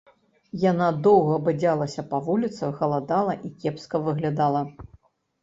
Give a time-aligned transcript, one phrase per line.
[0.61, 4.65] Яна доўга бадзялася па вуліцах, галадала і кепска выглядала.